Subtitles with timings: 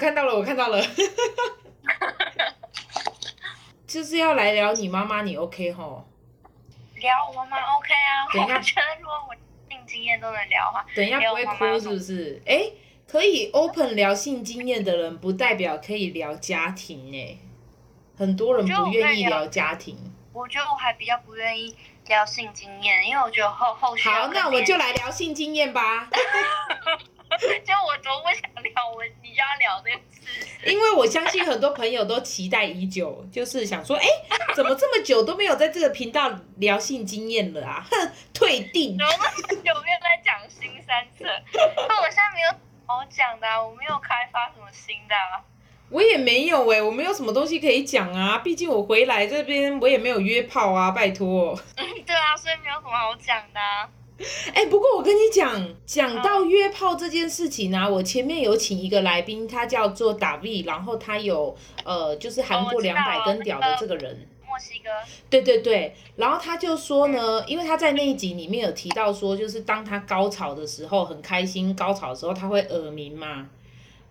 [0.00, 0.82] 看到了，我看到了。
[3.86, 6.08] 就是要来聊你妈妈，你 OK 吼？
[6.94, 8.26] 聊我妈妈 OK 啊。
[8.32, 9.34] 等一下，我觉得如果我
[9.68, 12.40] 性经验都能聊的话，等一下不会哭是不是？
[12.46, 12.72] 哎、欸，
[13.06, 17.36] 可以 open 聊性经验的人，不代表可以聊家庭哎。
[18.16, 19.98] 很多人不愿意聊家庭。
[20.32, 24.08] 我觉得我还比较不愿意聊性经验，因为我觉得后后续。
[24.08, 26.08] 好，那我们就来聊性经验吧。
[27.64, 30.70] 就我多不想聊，我你就要聊这个事。
[30.70, 37.86] 因为我相信很多朋友都期待已久，就是想说，哎、欸，怎么这么久都没有在这个频道聊性经验了啊？
[37.90, 38.98] 哼，退订。
[38.98, 41.24] 怎么那么久没有在讲新三色？
[41.88, 42.50] 那我现在没有
[42.86, 45.44] 好讲的、啊，我没有开发什么新的、啊。
[45.88, 48.38] 我也没有哎、欸，我没有什么东西可以讲啊。
[48.38, 51.58] 毕竟我回来这边，我也没有约炮啊，拜托。
[51.76, 53.88] 嗯， 对啊，所以没有什么好讲的、啊。
[54.52, 64.90] 哎、欸，不过我跟你讲，讲到约炮这件事情呢、啊，我前面有请一个来宾，他叫做 David，然后他有呃，就是含过两百根屌的这个人，哦、墨西哥。
[65.30, 73.48] 对对对，然后他就说呢，因为他在那一集里面有提到说，就是当他高潮的时候很开心，高潮的时候他会耳鸣嘛。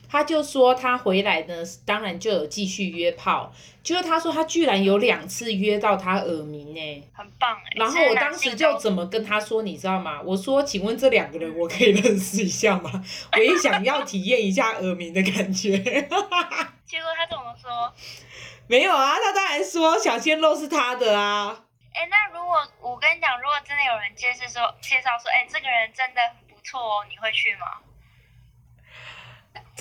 [0.09, 3.53] 他就说他回来呢，当然就有继续约炮。
[3.81, 7.71] 就是他说他居然有两次约到他耳鸣呢，很棒哎。
[7.75, 10.21] 然后我当时就怎么跟他说，你知道吗？
[10.21, 12.91] 我说，请问这两个人我可以认识一下吗？
[13.33, 15.77] 我也想要体验一下耳鸣的感觉。
[15.77, 17.93] 结果他怎么说？
[18.67, 21.63] 没有啊，他当然说小鲜肉是他的啊。
[21.93, 27.80] 哎，那如果我跟你讲，如果真的有人介绍说介绍说，哎，这个人真的很不错哦，你会去吗？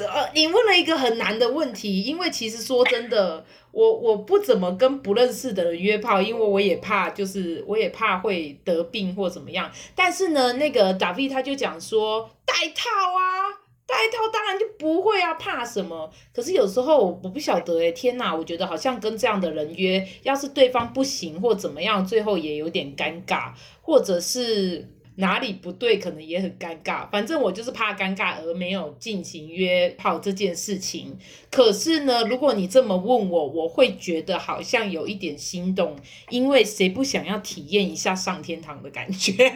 [0.06, 9.70] 呃，你问了一个很难的问题，因为其实说真的，我我不怎么跟不认识的人约炮，因为我也怕，就是我也怕会得病或怎么样。
[9.94, 13.48] 但是呢，那个 David 他就讲说戴套啊，
[13.86, 16.10] 戴套当然就不会啊，怕什么？
[16.34, 24.88] 可是有时候我不晓得哎，天哪，我觉得好像跟这样的人约，要是对方不行或怎么样，最后也有点尴尬，或者是。
[25.18, 27.08] 哪里不对，可能也很尴尬。
[27.10, 31.18] 反正我就是怕尴尬而没有进行约炮这件事情。
[31.50, 35.98] 可是呢，如果你这么问我，我会觉得好像有一点心动，
[36.28, 39.32] 因为谁不想要体验一下上天堂的感觉？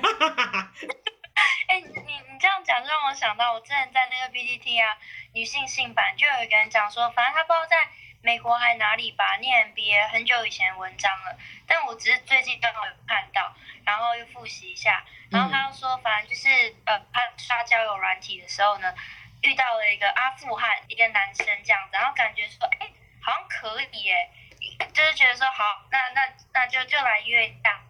[1.71, 4.99] 哎、欸，你你这样讲就让我想到，我之前在那个 PTT 啊，
[5.33, 7.77] 女性性版就有一个人讲说，反正他不知道在
[8.21, 15.05] 美国还哪里吧，念 MBA 很久以前文章了，但我只是最近刚好有看到，然后又复习一下。
[15.32, 16.48] 然后他又说，反正就是
[16.84, 18.94] 呃，他刷交友软体的时候呢，
[19.41, 22.91] 遇到了一个阿富汗一个男生这样子，然后感觉说，哎，
[23.22, 24.31] 好像可以耶，
[24.93, 27.82] 就是觉得说好，那那那就就来约一下。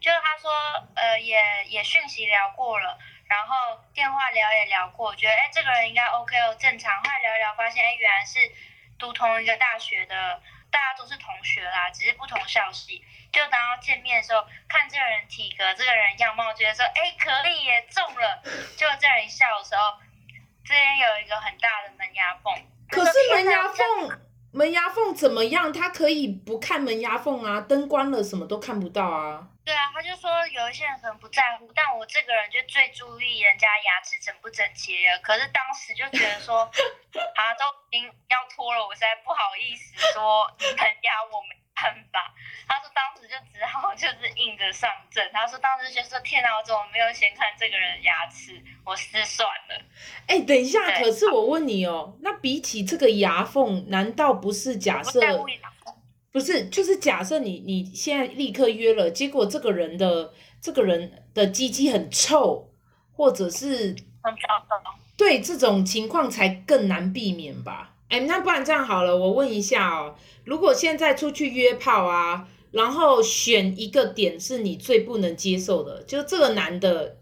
[0.00, 0.50] 就是他说，
[0.96, 1.38] 呃，也
[1.68, 6.96] 也讯息聊过了，然后电话聊也聊过，觉得哎，这个人应该 OK 哦，正常。
[6.96, 8.38] 后来聊一聊，发现哎，原来是
[8.98, 10.42] 读同一个大学的。
[10.72, 13.04] 大家都是同学啦，只是不同校系。
[13.32, 18.42] 就当要见面的时候，看这个人体格，这个人样貌，觉得说，哎，可以也中了。
[18.76, 19.98] 就这人一笑的时候，
[20.64, 22.52] 这边有一个很大的门牙缝。
[22.90, 24.20] 可是门牙缝，
[24.52, 25.72] 门牙缝怎么样？
[25.72, 29.46] 他可以不看门牙缝啊，灯关了什么都看不到啊。
[29.64, 35.18] 对啊，他就说有一些人可能不在乎，但我这个人就最注意人家牙齿整不整齐了。
[35.20, 36.62] 可是当时就觉得说，
[37.36, 42.34] 啊都已经要脱了，我实在不好意思说你们牙我没办法。
[42.66, 45.19] 他说当时就只好就是硬着上阵。
[45.32, 48.60] 他说当时就说天哪，我怎么没有先看这个人的牙齿？
[48.84, 49.84] 我失算了。
[50.26, 55.20] 哎、欸，等一下，可是我问你哦，那比起这个牙缝，难道不是假设？
[56.32, 62.70] 不是，就是假设你你现在立刻约了，结果这个人的这个人的鸡鸡很臭，
[63.12, 63.96] 或者是
[65.16, 67.94] 对这种情况才更难避免吧？
[68.08, 77.16] 哎，那不然这样好了，我问一下哦，如果现在出去约炮啊，然后选一个点是你最不能接受的，就这个男的。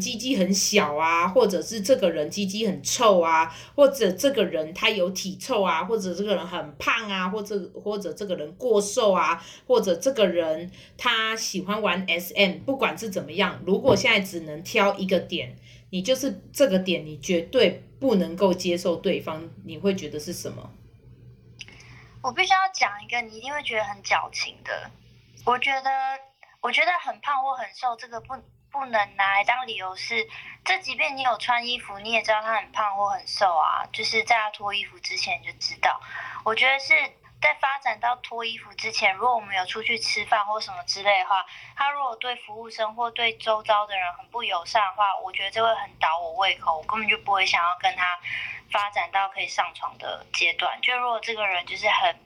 [0.00, 15.54] 鸡鸡很小啊，或者是这个人鸡鸡很臭啊，或者这个人他有体臭啊，或者这个人很胖啊，或者或者这个人过瘦啊，或者这个人他喜欢玩 SM，不管是怎么样，如果现在只能挑一个点，
[15.90, 20.70] 你就是这个点，你绝对不能够接受对方，你会觉得是什么？
[22.22, 24.90] 我必须要讲一个你一定会觉得很矫情的，
[25.44, 25.90] 我觉得
[26.60, 28.34] 我觉得很胖或很瘦这个不。
[28.72, 30.26] 不能拿来当理由是，
[30.64, 33.84] 这即便你有穿衣服，你也知道他很胖或很瘦啊。
[33.92, 36.00] 就是在他脱衣服之前就知道。
[36.42, 36.94] 我觉得是
[37.42, 41.44] 在发展到脱衣服之前，如果我们有出去吃饭或什么之类的话，
[41.74, 48.16] 他如果对服务生或对周遭的人很不友善的话，我觉得这会很倒我胃口，我根本就不会想要跟他
[48.70, 50.80] 发展到可以上床的阶段。
[50.80, 52.16] 就如果这个人就是很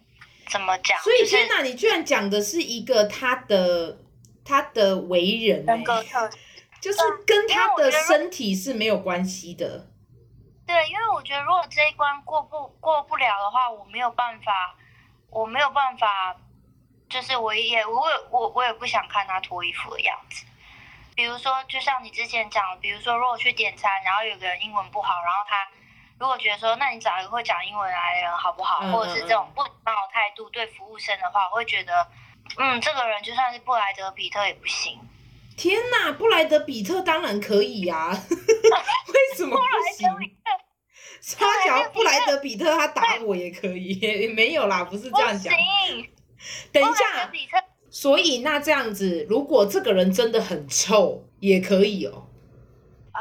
[0.50, 3.96] 怎么讲，所以天哪，你居然讲的是一个他的
[4.44, 6.38] 他的为人、欸，人格特质，
[6.80, 9.86] 就是跟他的身体是没有关系的。
[10.66, 14.76] 对，因为我觉得如果这一关过不过不了的话，我没有办法，
[15.36, 16.34] 我没有办法，
[17.10, 20.46] 就是我也我也我我也不想看他脱衣服的样子。
[21.14, 25.68] 比如说，就像你之前讲的，比如说如果去点餐，然后有个人英文不好，然后他
[26.18, 28.80] 如果觉得说，那你找一个会讲英文来的人好不好？
[28.82, 32.08] 嗯嗯嗯，或者是这种不礼貌态度对服务生的话，我会觉得，
[32.56, 34.98] 嗯，这个人就算是布莱德比特也不行。
[35.58, 38.12] 天哪，布莱德比特当然可以呀、啊，
[39.12, 40.35] 为什么不行？
[41.34, 45.52] 他想要布莱德比特，他打我也可以，也 没有啦，不是这样讲。
[46.72, 47.28] 等一下，
[47.90, 52.28] 所以那这样子，如果这个人真的很臭，也可以哦。
[53.10, 53.20] 啊，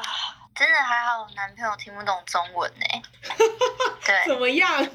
[0.53, 2.85] 真的还好，我男朋友听不懂中文呢。
[4.05, 4.85] 对，怎么样？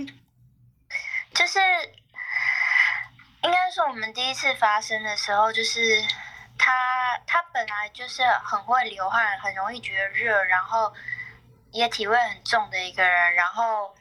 [1.35, 1.59] 就是
[3.43, 6.01] 应该说，我们第一次发生的时候，就是
[6.57, 10.93] 他他本来就是很会流汗，很容易觉得热，然后。
[11.73, 13.95] 也体味很重的一个人，然后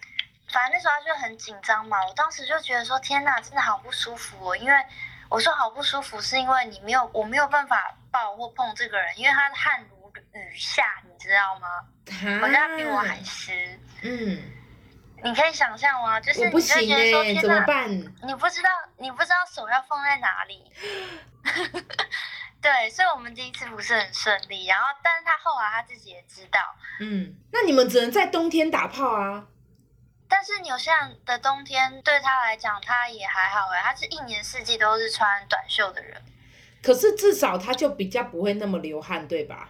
[0.51, 1.98] 反正那时候他就很紧张嘛。
[2.06, 4.56] 我当时就觉得说，天哪，真的好不舒服哦。
[4.57, 4.86] 因为
[5.30, 11.68] 我说好不舒服，是因为你没有，我没有办法抱或碰这个人，因为他的汗如雨下，你知道吗？
[12.42, 13.80] 我觉得他比我还湿。
[14.01, 14.42] 嗯，
[15.24, 16.19] 你可以想象吗？
[16.19, 17.89] 就是你就觉得说，天哪，怎么办？
[18.24, 20.71] 你不知道，你不知道手要放在哪里。
[22.61, 26.59] 对，所以我们第一次不是很顺利，然后，但是他后来他自己也知道。
[27.00, 29.45] 嗯，那你们只能在冬天打炮啊？
[30.27, 36.21] 但是纽西兰的冬天对他来讲，他也还好哎，他是一年四季都是穿短袖的人。
[36.83, 39.69] 可是至少他就比较不会那么流汗，对吧？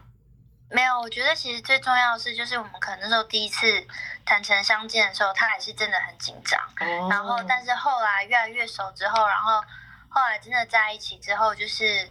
[0.71, 3.85] 没有，我觉得其实最重要的是，就是我们可能那时候第一次
[4.25, 6.59] 坦诚相见的时候，他还是真的很紧张。
[6.79, 7.07] 哦。
[7.07, 9.63] 然后，但是后来越来越熟之后，然后
[10.09, 12.09] 后来真的在一起之后，就是。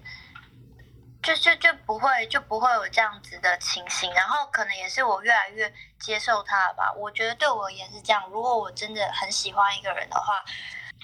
[1.28, 6.90] 就就就不会就不会有这样子的情形，然后可能也是我越来越接受他吧。
[6.96, 10.42] 我觉得对我而言是这样，如果我真的很喜欢一个人的话，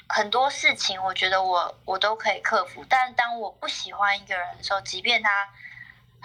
[0.08, 2.82] 很多事情我觉得我我都可以克服。
[2.88, 5.46] 但当我不喜欢一个人的时候，即便他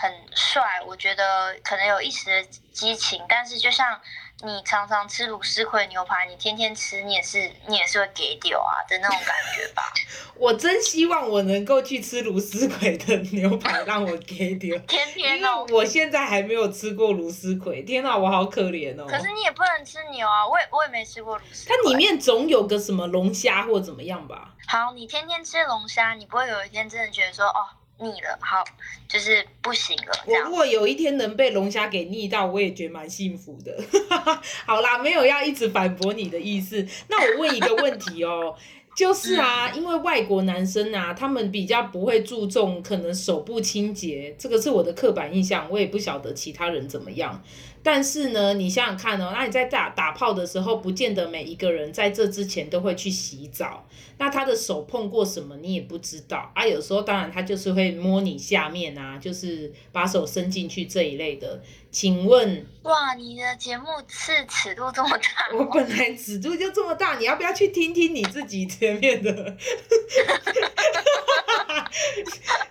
[0.01, 3.99] 很帅，我觉得可能有一时的激情，但是就像。
[4.41, 9.83] 你常常吃鲁斯葵牛排，你天天吃，你也是你也是会给丢啊的那种感觉吧？
[10.39, 14.77] 我真希望我能够去吃卢斯葵的牛排， 让我给丢。
[14.87, 19.05] 天天哦，因为我现在还没有吃过卢斯葵，天哪，我好可怜哦。
[19.09, 21.67] 可是你也不能吃牛啊，我也我也没吃过鲁斯。
[21.67, 24.55] 它里面总有个什么龙虾或怎么样吧？
[24.69, 27.67] 好，你天天吃龙虾，你不会有一天真的觉得说哦。
[27.99, 28.63] 腻了，好，
[29.07, 30.13] 就是不行了。
[30.25, 33.77] 我如果有一天能被龙虾给腻到，我也觉得蛮幸福的。
[34.65, 36.85] 好啦，没有要一直反驳你的意思。
[37.09, 38.55] 那我问一个问题哦，
[38.95, 47.41] 就是啊，因为外国男生啊，他们比较不会注重可能手部清洁，这个是我的刻板印象，我也不晓得其他人怎么样。
[47.81, 53.87] 但是呢，你想想看哦，那你在打打炮的时候，不见得每一个人在这之前都会去洗澡。
[54.17, 56.67] 那他的手碰过什么，你也不知道啊。
[56.67, 61.61] 有时候当然他就是会摸你下面啊，就是把手伸进去这一类的。
[61.89, 65.57] 请问，哇，你的节目是尺度这么大？
[65.57, 69.31] 我本来尺度就这么大，你要不要去听听你自己前面的？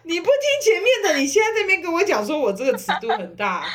[0.03, 3.65] 你不听前面的，你现在这边跟我讲说我这个尺度很大。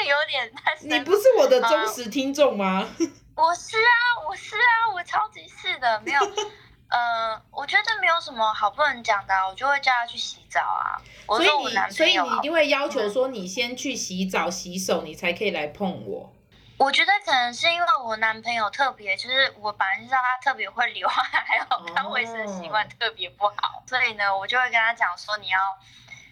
[0.00, 0.74] 这有点太……
[0.80, 2.88] 你不是我的忠实听众吗？
[3.36, 6.20] 我是啊，我是啊，我超级是的，没有，
[6.88, 10.96] 呃，我觉得没有什么好不能讲的，我就会叫他去洗澡啊。
[11.26, 16.32] 所以你，所以你一定会要求说，你先去洗澡、嗯、洗手，你才可以来碰我。
[16.78, 21.64] 我觉得可能是因为我男朋友特别，就是我本来知道他特别会流汗，还有
[21.94, 25.58] 他卫生习惯特别不好，哦，所以呢，我就会跟他讲说，你要，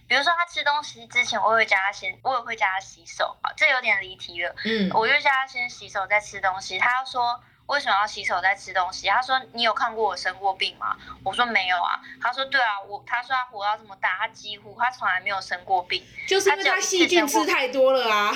[0.08, 4.54] 比如说他吃东西之前，我会叫他先，我也会叫他洗手啊，这有点离题了。
[4.64, 6.78] 嗯，我就叫他先洗手再吃东西。
[6.78, 9.06] 他要说为什么要洗手再吃东西？
[9.08, 10.96] 他说你有看过我生过病吗？
[11.22, 12.00] 我说没有啊。
[12.22, 18.32] 他说对啊，我他说他活到这么大，他几乎他从来没有生过病，就是因为他细菌吃太多了啊。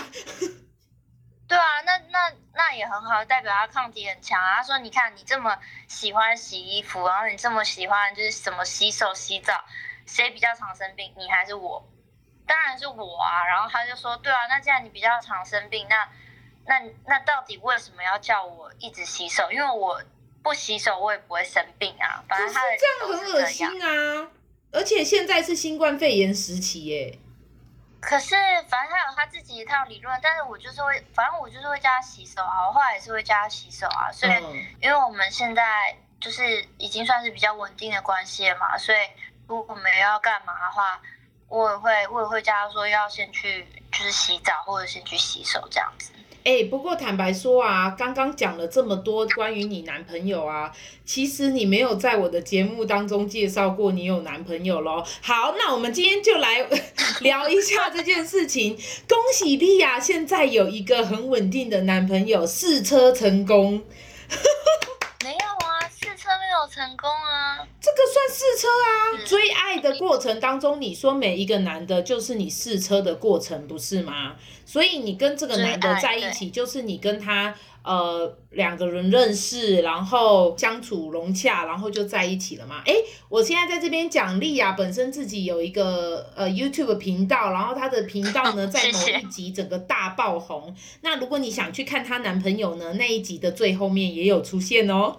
[1.48, 4.56] 对啊，那那那也很好，代表他抗体很强啊。
[4.56, 9.62] 他说：“你看，你这么喜欢洗衣服，然后你这么喜欢就是什么洗手洗澡，
[10.06, 11.12] 谁比较常生病？
[11.16, 11.86] 你还是我？
[12.46, 16.08] 当然是我啊。”然后他就说：“对啊，那既然你比较常生病，那
[16.66, 19.50] 那那到底为什么要叫我一直洗手？
[19.50, 20.02] 因为我
[20.42, 22.22] 不洗手我也不会生病啊。
[22.28, 24.30] 反正他的这样很恶心啊！
[24.72, 27.18] 而且现在是新冠肺炎时期耶。
[28.00, 28.34] 可是
[28.68, 34.10] 反正他有他自己一套理论，但是我就是会，反正我就是会叫他洗手啊，我后来也是会叫他洗手啊。
[34.10, 38.98] 所以，嗯、因为我们现在就是已经算是比较稳定的关系了嘛，所以
[39.46, 41.00] 如果我们要干嘛的话，
[41.48, 46.12] 我也会我也会叫他说要先去就是洗澡或者先去洗手这样子。
[46.44, 50.72] 哎、欸，不过坦白说啊，刚刚讲了这么多关于你男朋友啊，
[51.04, 55.04] 其实你没有在我的节目当中介绍过你有男朋友喽。
[55.22, 56.68] 好，那我们今天就来
[57.20, 58.74] 聊一下这件事情。
[59.08, 63.84] 恭喜莉亚现在有一个很稳定的男朋友，试车成功。
[65.22, 67.31] 没有啊，试车没有成功啊。
[67.82, 69.26] 这个算试车啊。
[69.26, 74.36] 追爱的过程当中，你说每一个男的就是你试车的过程，不是吗？
[74.64, 82.82] 所以你跟这个男的在一起，就是你跟他呃两个人认识，然后相处融洽，然后就在一起了嘛？
[82.86, 82.94] 诶，
[83.28, 90.74] 我现在在这边讲，莉亚本身自己有一个呃 YouTube 频道，然后她的频道呢 在某一集整个大爆红。
[91.02, 95.16] 那如果你想去看她男朋友呢，那一集的最后面也有出现哦。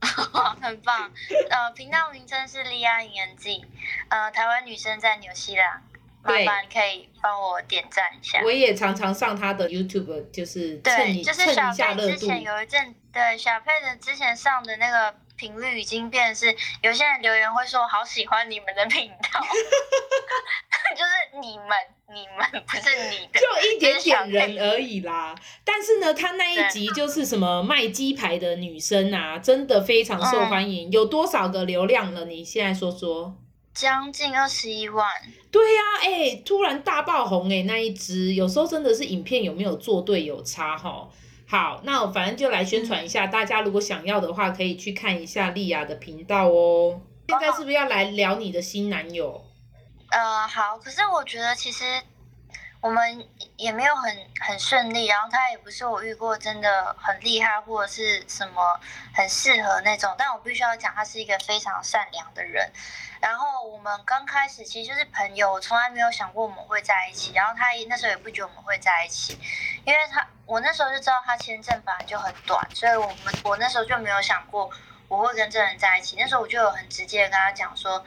[0.60, 1.10] 很棒，
[1.50, 3.64] 呃，频道名称是莉亚影人记，
[4.08, 5.82] 呃，台湾女生在纽西兰。
[6.26, 8.40] 麻烦可以帮我点赞一下。
[8.42, 16.46] 我也常常上他的 YouTube，就是蹭一对，就是小佩之前有一阵，对小佩的之前上的那个频率已经变是，
[16.82, 19.40] 有些人留言会说好喜欢你们的频道，
[20.96, 21.68] 就是你们
[22.08, 25.34] 你们不是你的， 就一点点人而已啦。
[25.64, 32.24] 但是呢，他那一集就是什么卖鸡排的女生啊，真的非常受欢迎，嗯、有多少个流量了？
[32.24, 33.34] 你现在说说。
[33.74, 35.06] 将近二十一万，
[35.52, 41.06] 对呀、啊，哎、欸，突然大爆红哎、欸，那一支有时候真的是影片有没有做对有差哈。
[41.48, 47.00] 好，那我反正就来宣传一下，嗯、大家如果想要的话，可以去看一下莉亚的频道哦。
[47.28, 49.44] 现在是不是要来聊你的新男友？
[50.10, 51.84] 呃，好，可是我觉得其实
[52.80, 58.78] 我们也没有很很顺利，然后他也不是我遇过真的很厉害或者是什么
[59.14, 62.70] 很适合那种，但我必须要讲，他是一个非常善良的人。
[63.18, 67.32] 然后我们刚开始其实就是朋友，我从来没有想过我们会在一起。
[67.32, 69.38] 然后他也那时候也不觉得我们会在一起，
[69.84, 74.70] 因为他我那时候就知道他签证本来就很短，所以我们我那时候就没有想过
[75.08, 76.14] 我会跟这人在一起。
[76.18, 78.04] 那时候我就有很直接的跟他讲说，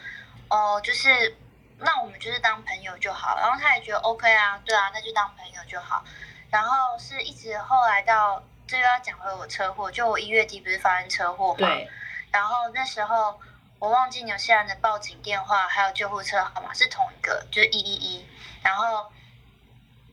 [0.50, 1.36] 哦、就是
[1.80, 3.38] 那我们就是当朋友就好。
[3.38, 6.04] 然后他也觉得 OK 啊，对啊，那就当朋友就好。
[6.52, 11.68] 然后是一直后来到这又要讲回我车祸，就我一月底不是发生车祸嘛？
[11.68, 11.90] 对。
[12.32, 13.40] 然后那时候。
[13.82, 18.28] 我忘记纽西兰的报警电话还有救护车号码是同一个，就是一一一。
[18.62, 19.10] 然后，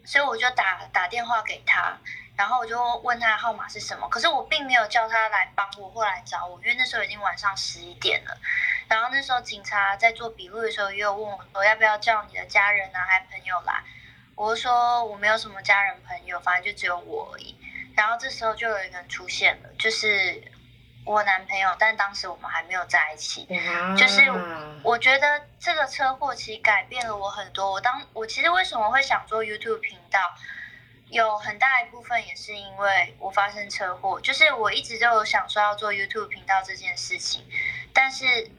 [0.05, 1.99] 所以我就打打电话给他，
[2.37, 4.09] 然后我就问他号码是什么。
[4.09, 8.37] 可是我并没有叫他来帮我或来找我，因为那时候已经晚上十一点了。
[8.89, 13.83] 然后那时候警察在做笔录的时候，也有问我说要不要叫你的家人啊，还朋友来。
[14.35, 17.57] 我说我没有什么家人朋友，反正就只有我而已。
[17.97, 20.53] 然后这时候就有一个人出现了，就是。
[21.09, 23.47] 我男朋友，但当时我们还没有在一起。
[23.71, 24.25] 啊、就是
[24.83, 27.71] 我觉得这个车祸其实改变了我很多。
[27.71, 30.19] 我当我其实为什么会想做 YouTube 频道，
[31.09, 34.21] 有很大一部分也是因为我发生车祸。
[34.21, 37.45] 就是我一直都有想说要做 YouTube 频道这件事情，
[37.93, 38.51] 但是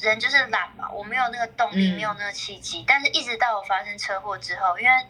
[0.00, 2.80] 人就是懒嘛，我没有那个动力，没有那个契机。
[2.80, 5.06] 嗯、但是一直到我发生车祸之后，因为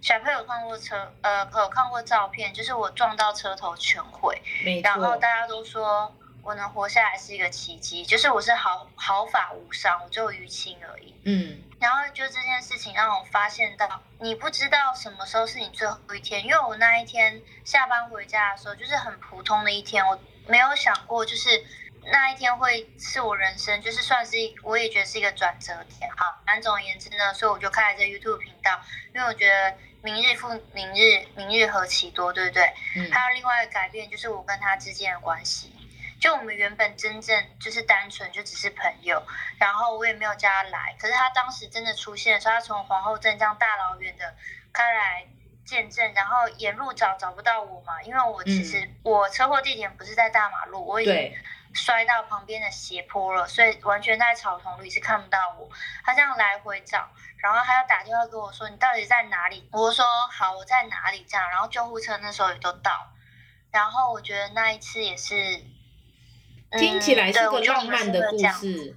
[0.00, 4.42] 小朋友有看过车，呃，有看过照片，就是我撞到车头全毁，
[4.82, 11.14] 然后大家都说我能活下来是一个奇迹，就是我是毫毫发无伤，我只有淤青而已。
[11.24, 11.62] 嗯。
[11.80, 21.64] 然后就这件事情让我发现到，你不知道什么时候是你最后一天，因为我那一天下班回家的时候就是很普通的一天，我没有想过就是
[22.10, 26.10] 那一天会是我人生，就是算是我也觉得是一个转折点。
[26.16, 28.80] 好，反正总而言之呢，所以我就开了这 YouTube 频道，
[29.14, 29.76] 因为我觉得。
[30.04, 32.74] 明日复明日，明日何其多，对不对？
[32.96, 33.08] 嗯。
[33.12, 35.72] 还有另外一个改变，就是我跟他之间的关系。
[36.22, 39.20] 就我们原本真正就是单纯就只是朋友，
[39.58, 40.94] 然后我也没有叫他来。
[41.00, 44.32] 可是他当时真的出现的时候，他从皇后镇这样大老远的
[44.72, 45.26] 开来
[45.66, 51.34] 见证，然后沿路找找不到我嘛，因为我其实、嗯、我车祸地点不是在大马路，我已经
[51.74, 55.68] 摔到旁边的斜坡了，所以完全在草丛里是看不到我。
[56.04, 57.10] 他这样来回找。
[57.38, 62.92] 然后他要打电话跟我说：“你到底在哪里？”我说：“好，我在哪里？”这样，然后救护车那时候也都到。
[63.72, 65.34] 然后我觉得那一次也是，
[66.78, 68.96] 听起来是个浪漫的故事。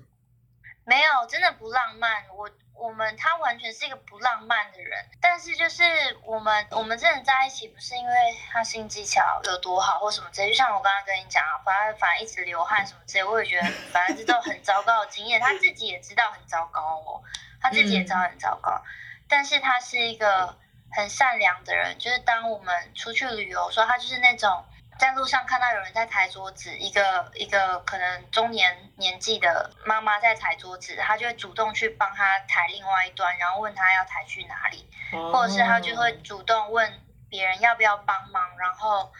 [0.85, 2.23] 没有，真的不浪漫。
[2.35, 5.83] 我我们他完全是一个不浪漫的人，但是就是
[6.23, 8.13] 我们我们真的在一起，不是因为
[8.51, 17.23] 他性技巧有多好或什么之类，就像我刚刚跟你讲啊，反正反正一直流汗什么之类，我也觉得反正这都很糟糕的经验，他自己也知道很糟糕哦，
[17.59, 18.85] 他自己也知道很糟糕，嗯、
[19.27, 20.55] 但是他是一个
[20.91, 24.63] 很善良的人，就是当我们出去旅游说他就是那种。
[24.97, 34.89] 在路上看到有人在抬桌子，一个一个可能中年年纪的妈妈在抬桌子，她就会主动去帮她抬另外一端，然后问她要抬去哪里，
[35.33, 38.57] 或者是她就会主动问别人要不要帮忙。
[38.57, 39.11] 然后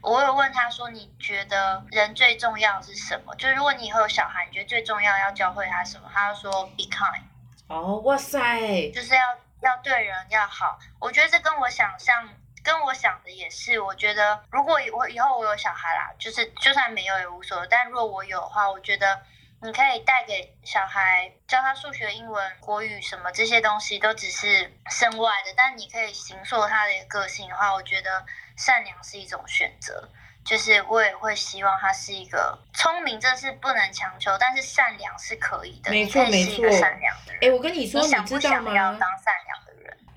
[0.00, 3.34] 我有问他说：“你觉得人最重要是什么？
[3.36, 7.22] 就是如果你以后有小孩，你觉得最重要要教会他什么？”他就说：“Be kind。”
[7.68, 10.78] 哦，哇塞，就是要要对人要好。
[10.98, 12.26] 我觉得这跟我想象。
[12.68, 17.66] 跟我想的也是，我觉得如果我以后我有小孩啦，就是就算没有也无所谓。
[17.70, 19.22] 但如果我有的话，我觉得
[19.62, 25.54] 你可以带给小孩教他数学、英文、国语什么这些东西，都只是身外的。
[25.56, 28.22] 但你可以形塑他的个性的话，我觉得
[28.58, 30.06] 善良是一种选择。
[30.44, 35.90] 就是我也会希望他是一个聪明，这是不能强求，但是善良是可以的。
[35.90, 36.70] 没错，没错。
[36.70, 39.67] 善良的人，哎，我跟你说，你想不想要当善良？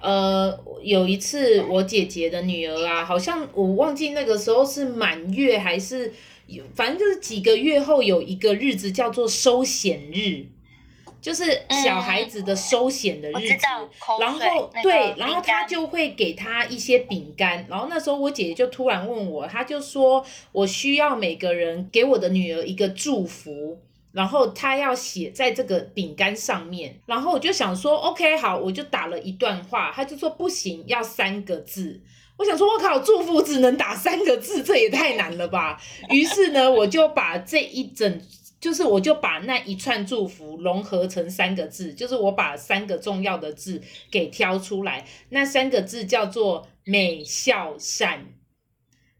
[0.01, 6.11] 呃，有一次我姐姐的女儿啊，好像我忘记那个时候是满月还是，
[6.75, 10.45] 反正就是几个月后有一个日子叫做收涎日，
[11.21, 13.67] 就是小孩子的收涎的日子。
[14.19, 17.65] 然后对，然后他就会给他一些饼干。
[17.69, 23.77] 然后那时候我姐姐就突然问我，她就说我需要每个人给我的女儿一个祝福。
[24.11, 32.01] 然后他要写在这个饼干上面，然后我就想说，OK，好，我就打了一段话，他就说不行，要三个字。
[32.37, 35.79] 我想说，我靠，祝福只能打三个字，这也太难了吧。
[36.09, 38.21] 于是呢，我就把这一整，
[38.59, 48.25] 就是我就把那一串祝福融合成三个字，就是我把三个重要的字给挑出来，那三个字叫做美、孝、善。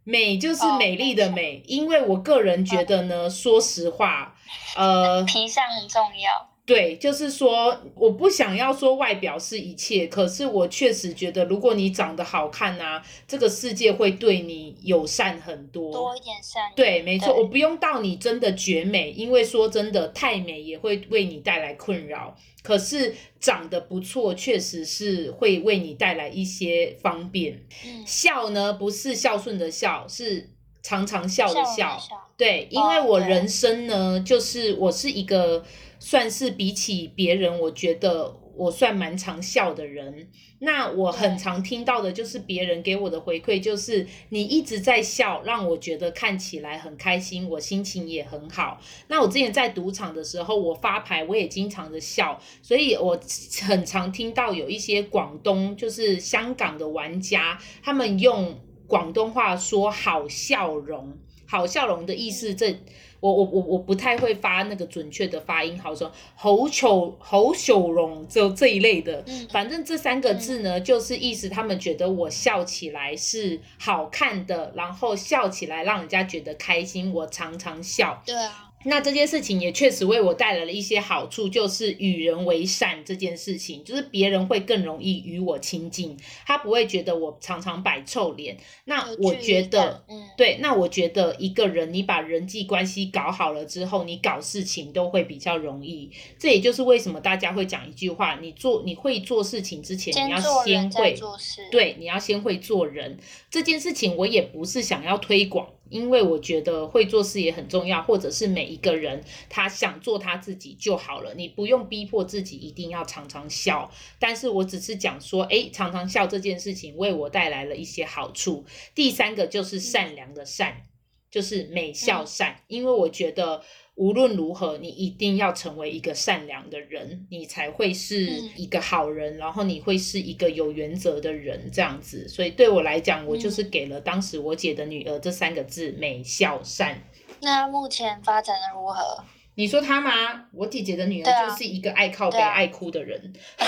[0.03, 4.33] 美就是美丽的美，哦、因为我个人觉得呢，哦、说实话，
[4.75, 6.50] 呃， 皮相很重要。
[6.71, 16.71] 对，就是说，我不想要说外表是一切，可是我确实觉得，如果你长得好看啊，这个世界会对你友善很多，多一点善。
[16.73, 22.37] 对，没错，我不用到你真的绝美，因为说真的，太美也会为你带来困扰。
[22.63, 27.61] 可是长得不错，确实是会为你带来一些方便。
[27.85, 30.49] 嗯、孝呢，不是孝顺的孝，是
[30.81, 31.97] 常常笑的笑。
[31.99, 35.65] 笑对，因为我人生呢，哦、就是我是一个。
[36.01, 40.27] 算是比起别人，我觉得我算蛮常笑的人。
[40.63, 48.79] 那我很常听到的就是别人给我的回馈，就是你一直在笑，让我觉得看起来很开心，我心情也很好。
[49.07, 53.19] 那我之前在赌场的时候，我发牌我也经常的笑，所以我
[53.63, 61.17] 很常听到有一些广东，就是香港的玩家，他们用广东话说“好笑容
[61.51, 62.79] ”，“好笑容”的意思这。
[63.21, 78.23] 我我我我不太会发那个准确的发音，好说猴球猴秀容就这一类的，反正这三个字呢，就是意思他们觉得我笑起来是好看的，然后笑起来让人家觉得开心，我常常笑。
[78.25, 78.70] 对啊。
[78.83, 88.57] 那这件事情也确实为我带来了一些好处，就是与人为善这件事情，就是别人会更容易与我亲近，他不会觉得我常常摆臭脸。
[88.85, 96.11] 那我觉得，嗯，对，那我觉得一个人你把人际关系搞好了之后，你搞事情都会比较容易。
[96.39, 103.19] 这也就是为什么大家会讲一句话：你做你会做事情之前，你要先会做事，对，你要先会做人。
[103.49, 105.67] 这件事情我也不是想要推广。
[105.91, 113.91] 因为我觉得会做事也很重要，或者是每一个人他想做他自己就好了，你不用逼迫自己一定要常常笑。
[114.17, 118.65] 但是我只是讲说，哎，常常笑这件事情为我带来了一些好处。
[118.95, 120.83] 第三个就是善良的善，
[121.29, 123.61] 就是美笑善，因为我觉得。
[123.95, 128.23] 无论如何，你一定要成为一个善良的人，你才会是
[128.55, 132.27] 一个好人，嗯、然后你会是一个有原则的人，这样子。
[132.27, 137.03] 所以对我来讲，我就是给了当时我姐的女儿这三个字：美孝善。
[137.41, 139.23] 那目前发展的如何？
[139.55, 140.47] 你说她吗？
[140.53, 143.33] 我姐姐的女儿就是一个爱靠背、啊、爱哭的人。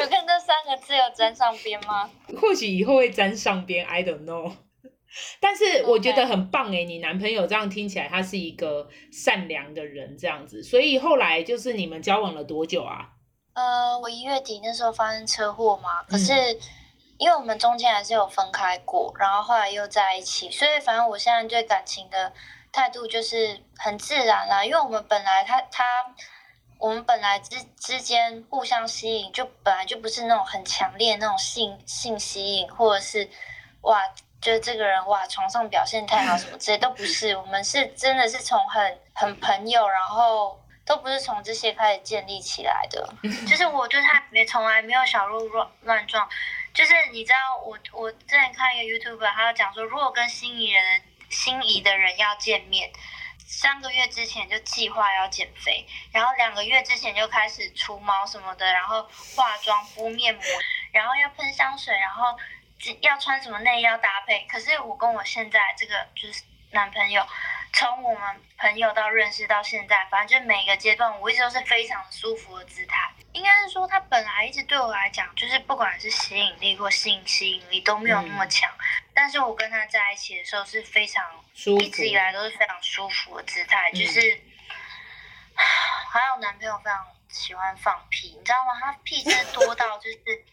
[0.00, 2.08] 有跟这三个字有沾上边吗？
[2.40, 4.52] 或许以后会沾上边，I don't know。
[5.40, 10.62] 但是我觉得很棒诶，你男朋友这样听起来，他是一个善良的人，这样子。
[10.62, 13.10] 所以后来就是你们交往了多久啊？
[13.54, 16.32] 呃，我一月底那时候发生车祸嘛，可是
[17.18, 22.32] 因为我们中间还是有分开过，然后后来又在一起，所以反正我现在对感情的
[22.72, 24.64] 态度就是很自然啦。
[24.64, 25.84] 因为我们本来他他
[26.80, 33.30] 我们本来之之间互相吸引，就本来就不是那种很强烈那种性性吸引，或者是
[33.82, 34.00] 哇，
[34.44, 37.34] 觉得这个人哇床上表现太好什么之类都不是。
[37.34, 43.08] 我们是真的是从很很朋友，然后都不是从这些开始建立起来的。
[43.48, 46.28] 就是我对他也从来没有小鹿乱乱撞。
[46.74, 52.92] 就是你知道我我之前看一个 YouTuber，他讲说，如果跟心仪人心仪的人要见面。
[53.46, 60.42] 三个月之前就计划要减肥，然后两个月之前就开始除毛什么的，然后化妆敷面膜，
[60.90, 62.36] 然后要喷香水，然后
[63.00, 64.46] 要穿什么内衣要搭配。
[64.50, 67.26] 可是我跟我现在这个就是男朋友，
[67.72, 73.10] 从我们朋友到认识到现在，反正就每一个阶段，我一直都是非常舒服的姿态。
[73.32, 78.70] 应该是说他本来一直对我来讲，就是不管是吸引力或性吸引力都没有那么强。
[78.70, 78.84] 嗯
[79.16, 84.20] 但是我跟他在一起的时候是非常舒服，一直以来都是非常舒服的姿态，嗯、就是
[86.10, 88.72] 还有男朋友非常喜欢放屁，你知道吗？
[88.80, 90.44] 他屁真的多到就是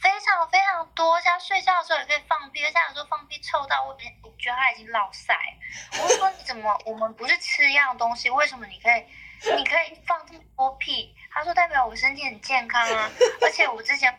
[0.00, 3.90] 非常非常多，像睡觉的时候也可以放屁，而且有时候放屁臭到我，
[4.22, 5.34] 我觉得他已经落塞。
[6.02, 9.04] 我就说你怎么，我们不是吃一样东西，为什么你可以，
[9.56, 11.14] 你可以放这么多屁？
[11.30, 13.10] 他说代表我身体很健康啊，
[13.42, 14.16] 而且我之前。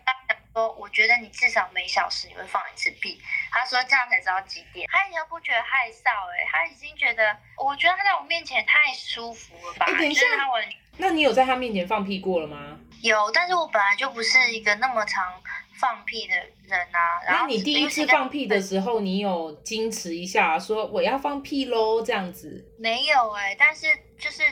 [0.57, 3.21] 说，我觉得你至少每小时你会放一次屁。
[3.51, 4.89] 他说这样才知道几点。
[4.91, 9.85] 他以前不觉得害臊哎、欸，他已经觉得，我觉得他在我面前太舒服了吧？
[9.85, 10.25] 欸、等一下，
[10.97, 12.75] 那你有在他面前放屁过了吗？
[13.03, 15.31] 有，但是我本来就不是一个那么常
[15.79, 17.21] 放屁的人啊。
[17.25, 22.65] 然后那你第一次放屁的时候，你有矜持一下，说我要放屁喽这样子？
[22.79, 23.87] 没有哎、欸，但是
[24.17, 24.43] 就是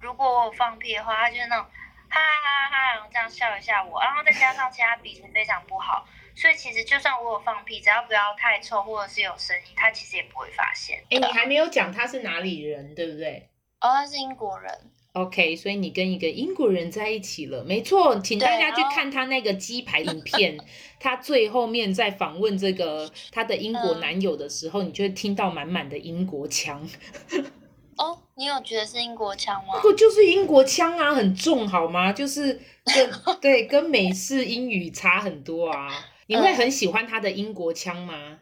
[0.00, 1.66] 如果我放屁的话，他就是那种。
[2.14, 2.92] 哈哈哈哈！
[2.92, 6.06] 然后这样笑一下我，然后再加上其他鼻子非常不好，
[6.36, 11.02] 所以其实就算我有放屁，只要不要太臭或者是有声音，他其实也不会发现。
[11.08, 13.48] 哎，你还没有讲他是哪里人，对不对？
[13.80, 14.90] 哦，他是英国人。
[15.12, 20.56] OK，所以你跟一个英国人在一起了，没错，请大家去看他那个鸡排影片，
[20.98, 26.88] 他最后面在访问这个他的英国男友的时候，嗯、你就会听到满满的英国腔。
[27.98, 29.80] 哦，你有觉得是英国腔吗？
[29.82, 32.10] 不就是英国腔啊，很重好吗？
[32.10, 32.58] 就是
[32.94, 35.90] 跟 对跟美式英语差很多啊。
[36.28, 38.38] 你会很喜欢他的英国腔吗？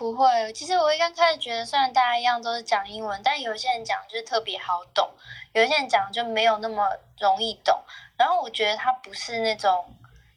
[0.00, 5.06] 不会，其实我一刚开始觉得，虽然大家一样都是讲英文，但有些人讲就是特别好懂，
[5.52, 7.78] 有些人讲就没有那么容易懂。
[8.16, 9.84] 然后我觉得他不是那种。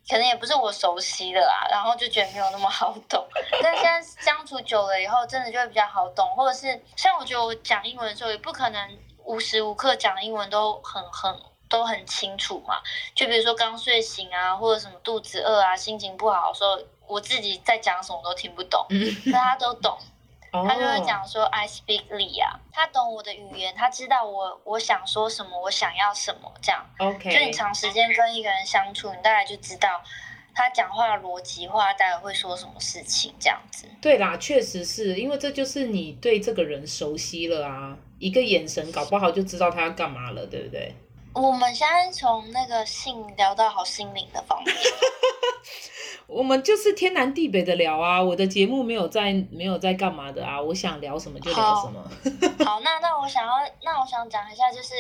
[0.05, 3.25] 可能也不是我熟悉的啦，然后就觉得没有那么好懂。
[3.63, 6.27] 但现在相处久了以后，真的就会比较好懂。
[6.35, 11.33] 或者是像我觉得我讲英文的时候，也不可能无时无刻讲英文都很很
[11.69, 12.81] 都很清楚嘛。
[13.15, 18.85] 就比如说刚睡醒啊，或者什么肚子饿啊，心情不好的时候，我自己在讲什么都听不懂，
[19.31, 19.97] 但他都懂。
[20.51, 26.85] 他就会讲说、oh.，I speak Lia，他懂我的语言，他知道我我想说什么，我想要什么，这样。
[26.99, 27.31] OK。
[27.31, 29.99] 就你长时间跟一个人相处，你大概就知道
[30.53, 33.87] 他讲话逻辑话，大概会说什么事情，这样子。
[33.99, 40.93] 对啦，确实是因为这就是你对这个人熟悉了啊，一个眼神搞不好就知道他要干嘛了，对不对？
[41.41, 44.75] 我们现在从那个性聊到好心灵的方面。
[46.27, 52.03] 我们就是天南地北的聊啊，我的节目没有在没有在干嘛的啊，我想聊什么就聊什么。
[52.65, 54.93] 好，那那我想要，那我想讲一下，就是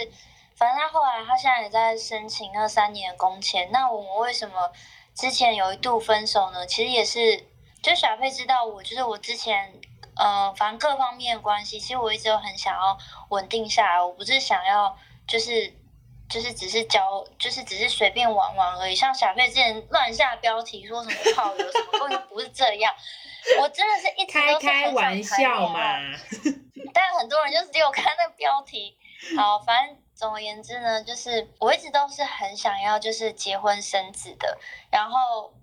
[0.55, 3.69] 反正他后来他现在也在申请那三年的工签。
[3.71, 4.71] 那我们为什么
[5.15, 6.65] 之前有一度分手呢？
[6.65, 7.45] 其实也是，
[7.81, 9.73] 就小佩知道我，就是我之前
[10.15, 12.97] 呃，反正各方面的关系，其实我一直都很想要
[13.29, 15.73] 稳定下来，我不是想要就是。
[16.29, 18.95] 就是只是交，就是只是随便玩玩而已。
[18.95, 22.91] 像小佩之前乱下标题说什么炮友什么，根本不是这样。
[23.59, 25.79] 我真的是一直都是开开玩笑嘛。
[26.93, 28.97] 但很多人就是只有看那个标题。
[29.37, 34.57] 好，反正总而言之呢，就是我一直都是很想要就是结婚生子的。
[34.89, 35.53] 然后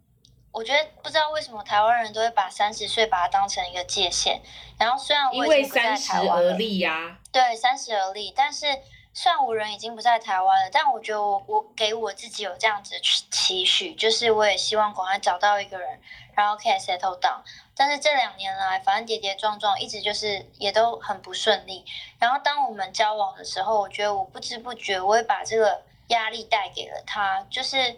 [0.53, 4.41] 我觉得不知道为什么台湾人都会把三十岁把它当成一个界限。
[4.79, 7.19] 然后虽然我已经不在台湾了，因为三十而立呀、啊。
[7.33, 8.67] 对，三十而立，但是。
[9.13, 16.01] 虽然我人已经不在台湾了，但我觉得我我给我自己有这样子的期许，就是我也希望赶快找到一个人，
[16.35, 17.41] 然后可以 settle down。
[17.75, 21.85] 但是这两年来，反正跌跌撞撞，一直就是也都很不顺利。
[22.19, 27.45] 然后当我们交往的时候，我觉得我不知不觉我会把这个压力带给了他。
[27.51, 27.97] 就是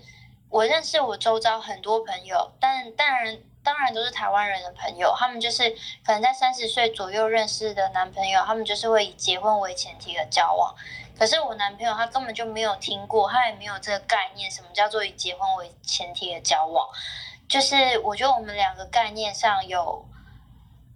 [0.48, 5.70] 我认识我周遭很多朋友，但当然当然都是台湾人的朋友，他们就是
[6.04, 10.74] 可能在三十岁左右认识的男朋友，他们就是会以结婚为前提的交往。
[11.18, 16.88] 可是我男朋友他根本就没有听过，他也没有这个概念，什么叫做以结婚为前提的交往？
[17.48, 20.04] 就是我觉得我们两个概念上有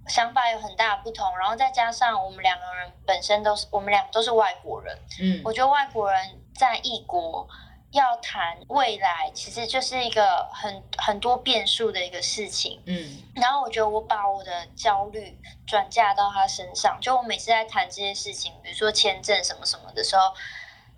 [0.09, 7.47] 想法有很大不同，然后再加上我们两个人本身都是我们两个都是外国人，嗯，我觉得外国人在异国
[7.93, 12.83] 要谈未来，其实就是一个很很多变数的一个事情。
[12.87, 20.35] 嗯，然后我觉得我把我的焦虑转嫁到他身上，就我每次在谈这些事情，比如说签证什么什么的时候，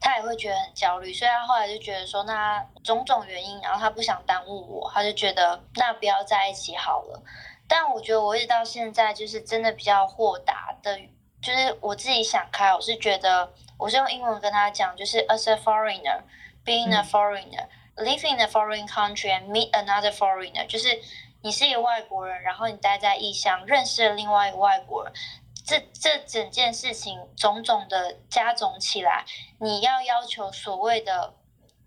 [0.00, 7.22] 他也会觉得很焦虑，所以他后来就觉得说，那种种原因，然后他不想耽误我，他就觉得那不要在一起好了。
[7.68, 10.98] 但我觉得我一直到现在就是真的比较豁达的，
[11.42, 16.22] 就是我自己想开，我是觉得我是用英文跟他讲，就是 as a foreigner,
[16.68, 21.00] being a foreigner, living in a foreign country and meet another foreigner，就是
[21.40, 25.12] 你是一个外国人，然后你待在异乡，认识了另外一个外国人。
[25.64, 29.24] 这这整件事情种种的加总起来，
[29.60, 31.34] 你要要求所谓的，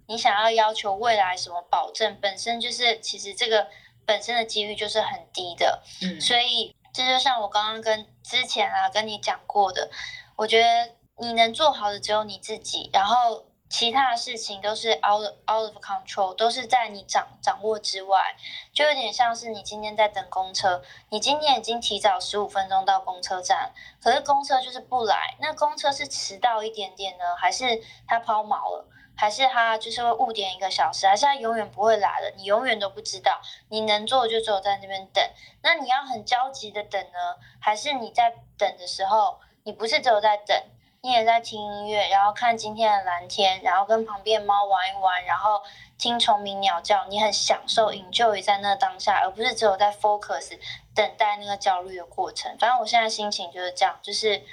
[0.08, 3.68] 你想要要求未来什么保证，本身就是其实这个
[4.06, 5.84] 本身的几率就是很低的。
[6.02, 9.92] 嗯，所以这就像我刚刚跟之前啊跟你讲过的，
[10.36, 13.46] 我觉得你能做好的只有你自己，然后。
[13.72, 18.36] 其他的事情都是 out out of control，都是在你掌掌握之外，
[18.74, 23.72] 就有点像是你今天在等公车，你今天已经提早十五分钟到公车站，
[24.04, 32.30] 可是公车就是不来，那公车是迟到一点点呢，还是他抛锚了，还是他就是会误点一个小时，还是它永远不会来了？
[32.36, 35.24] 你永远都不知道，你能做的就只有在那边等。
[35.64, 40.62] 那你要很焦急的等呢，还是你在等的时候，你不是只有在等？
[41.04, 45.60] 你也在听音乐，然后看今天的蓝天，然后跟旁边猫玩一玩，然后
[45.98, 50.60] 听虫鸣鸟叫，你很享受，enjoy 在那当下，而不是只有在 focus
[50.94, 52.56] 等待那个焦虑的过程。
[52.60, 54.44] 反正我现在心情就是这样，就是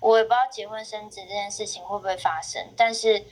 [0.00, 3.22] 我也不知道结婚生子这件事情会不会发生，但是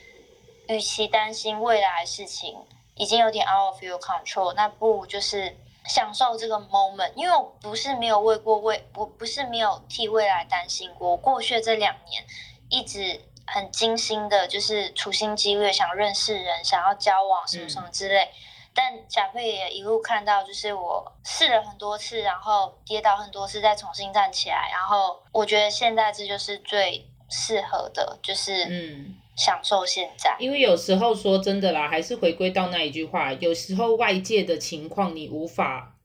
[0.67, 2.55] 与其担心未来的事情
[2.93, 7.13] 已经有点 out of your control，那不如就是享受这个 moment。
[7.15, 12.23] 因为我不是没有为过未，我不是没有替未来担心过，过去这两年。
[12.69, 18.23] 一直很精心的，就是处心积虑想认识人，想要交往什么什么之类。
[18.23, 18.29] 嗯、
[18.73, 24.69] 但小佩也一路看到，就是我试了很多次，然后跌倒很多次，再重新站起来。
[24.71, 30.35] 然后我觉得现在这就是最适合的，就是嗯，享受现在。
[30.39, 35.95] 因为有时候说真的啦，还是回归到那一句话，有时候外界的情况你无法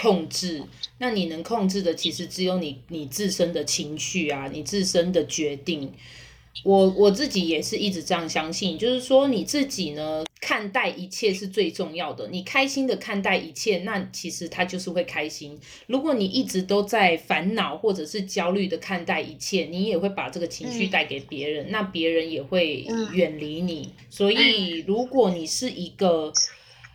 [0.00, 0.62] 控制，
[0.98, 5.92] 那你能控制的其实只有你你自身的情绪啊，你自身的决定。
[6.64, 12.28] 我我自己也是一直这样相信，就是说你自己呢，看待一切是最重要的。
[12.30, 15.56] 你开心的看待一切，那其实他就是会开心。
[15.86, 23.90] 如果你一直都在烦恼或者是焦虑的看待一切，你也会把这个情绪带给别人，那别人也会远离你。
[24.10, 26.32] 所以如果你是一个。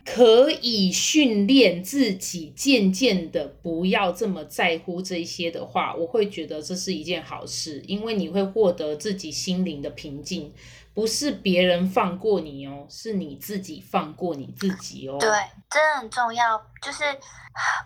[0.04, 10.52] 可以训练自己，渐渐的不要这么在乎这些的话，我会觉得这是一件好事，因为你会获得自己心灵的平静。
[10.92, 15.16] 不是别人放过你哦，是你自己放过你自己哦。
[15.18, 15.28] 对，
[15.68, 17.02] 真的很重要，就是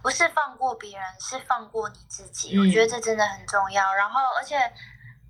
[0.02, 2.50] 不是放过别人，是放过你自己。
[2.54, 2.60] 嗯。
[2.60, 3.94] 我觉得这真的很重要。
[3.94, 4.56] 然后，而且。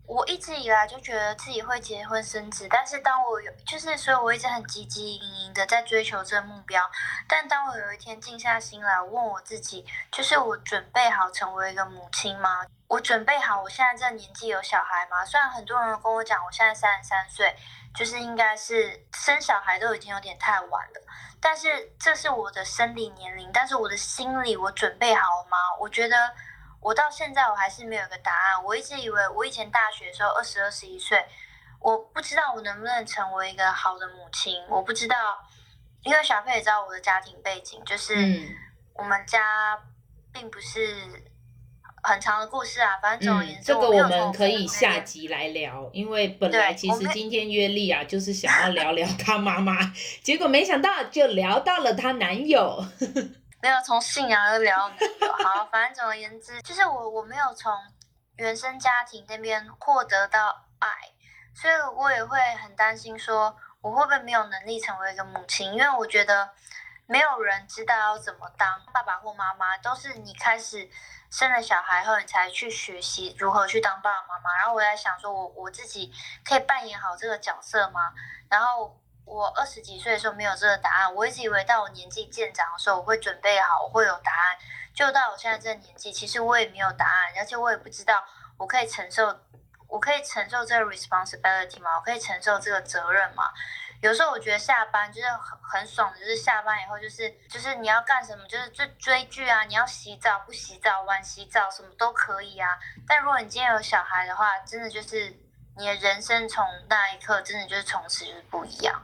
[0.09, 6.83] 我一直以来就觉得自己会结婚生子，但是当我有，就是所以我一直很积极营营的在追求这个目标。
[7.29, 12.65] 但当我有一天静下心来，问我自己，就是我准备好成为一个母亲吗？
[12.87, 15.23] 我准备好我现在这年纪有小孩吗？
[15.27, 17.55] 虽然很多人跟我讲我现在三十三岁，
[17.95, 21.03] 就是应该是生小孩都已经有点太晚了，
[21.39, 25.59] 但是这是我的生理年龄，但是我的心理我准备好了吗？
[25.79, 26.17] 我觉得。
[26.81, 28.65] 我到现在我还是没有个答案。
[28.65, 31.25] 我一直以为我以前大学的时候二十二十一岁，
[31.81, 34.65] 我不知道我能不能成为一个好的母亲。
[34.69, 35.17] 我不知道，
[36.03, 38.15] 因为小佩也知道我的家庭背景，就是
[38.95, 39.79] 我们家
[40.33, 40.97] 并不是
[42.03, 42.97] 很长的故事啊。
[43.03, 45.91] 反正总而言之，这个我们可以下集来聊。
[45.93, 52.85] 因为本来其实今天约莉啊，就是想要聊聊她妈妈，结果没想到就聊到了她男友。
[53.61, 54.89] 没有从信仰又聊
[55.43, 57.73] 好，反正总而言之，就是我我没有从
[58.37, 60.89] 原生家庭那边获得到爱，
[61.55, 66.51] 所以我也会很担心说我会不会没有能力成为一个母亲，因为我觉得
[67.07, 70.89] 没有人知道要怎么当爸爸或妈妈，都是你开始
[71.29, 74.57] 生了小孩后，你才去学习如何去当爸爸妈妈。
[74.57, 76.13] 然后我在想说，我我自己
[76.45, 78.13] 可以扮演好这个角色吗？
[78.49, 78.97] 然后。
[79.29, 84.59] 我二十几岁的时候没有这个答案，我一直以为到我年纪渐长的时候我会准备好，我会有答案。
[84.95, 88.25] 就到我现在这个年纪，其实我也没有答案，而且我也不知道
[88.57, 89.39] 我可以承受，
[89.87, 91.97] 我可以承受这个 responsibility 吗？
[91.97, 93.45] 我可以承受这个责任吗？
[94.01, 102.79] 有时候我觉得下班就是很很爽的，就是下班以后就是就是你要干什么，就是追追剧啊，你要洗澡不洗澡，晚洗澡什么都可以啊。
[103.07, 105.37] 但如果你今天有小孩的话，真的就是。
[105.81, 109.01] 你的人生从那一刻真的就是从此就是不一样。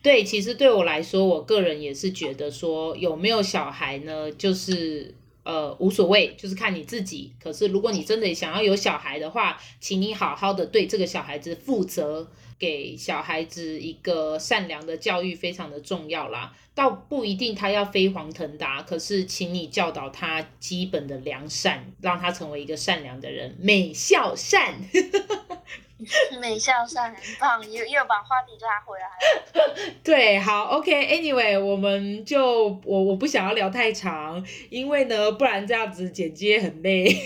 [0.00, 7.32] 对，其实对我来说，我个人也是觉得说有没有小孩呢，就是呃无所谓，就是看你自己。
[7.42, 12.28] 可是如果你真的想要有小孩的话，请你好好的对这个小孩子负责，
[12.58, 16.56] 给小孩子一个善良的教育非常的重要啦。
[16.74, 24.76] 倒不一定他要飞黄腾达，可是请你教导他基本的良善，让他成为一个善良的人，美孝善。
[26.40, 29.74] 美孝善很棒，又又把话题拉回来了。
[30.02, 37.14] 对，好，OK，Anyway，、我们就我我不想要聊太长，因为呢，不然这样子剪接很累。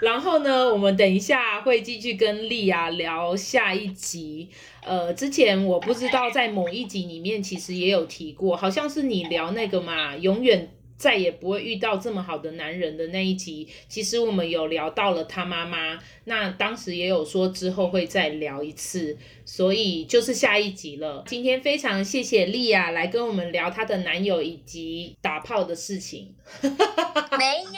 [0.00, 4.48] 然后呢，我们等一下会继续跟丽亚聊下一集。
[4.84, 10.70] 呃，之前我不知道在某一集里面其实也有提过，好像是你聊那个嘛，永远。
[10.98, 21.22] 再也不会遇到这么好的男人的那一集，其实我们有聊到了他妈妈，那当时也有说之后会再聊一次，所以就是下一集了。
[21.28, 26.34] 今天非常谢谢莉亚来跟我们聊她的男友以及打炮的事情。
[26.60, 27.72] 没有，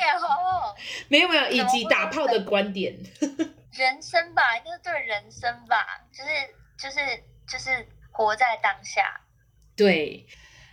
[1.09, 2.97] 没有没有，以及打炮的观点。
[3.73, 5.77] 人生吧，就是对人生吧，
[6.11, 6.31] 就是
[6.79, 9.21] 就是就是活在当下。
[9.77, 10.27] 对。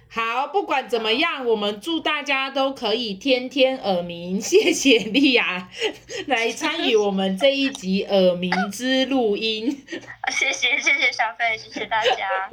[0.10, 4.39] 好，不管怎么样，我们祝大家都可以天天耳鸣。
[4.41, 5.70] 谢谢莉亚
[6.28, 9.86] 来参与我们这一集耳鸣之录音。
[10.32, 12.50] 谢谢谢谢小费，谢谢大家。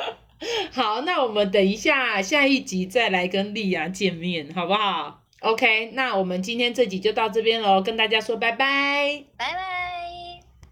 [0.73, 9.93] 好，那我们等一下下一集再来跟莉亚见面，好不好？OK，那我们今天这集就到这边喽，跟大家说拜拜，拜拜。